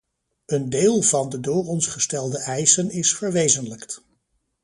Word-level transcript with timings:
Een 0.45 0.69
deel 0.69 1.01
van 1.01 1.29
de 1.29 1.39
door 1.39 1.65
ons 1.65 1.87
gestelde 1.87 2.37
eisen 2.37 2.89
is 2.89 3.15
verwezenlijkt. 3.15 4.01